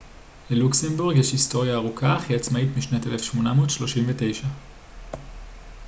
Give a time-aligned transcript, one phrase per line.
[0.49, 4.47] ללוקסמבורג יש היסטוריה ארוכה אך היא עצמאית משנת 1839